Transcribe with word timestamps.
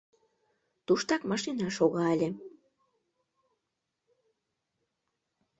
Туштак 0.85 1.21
машина 1.31 1.67
шога 1.77 2.03
ыле. 2.15 2.29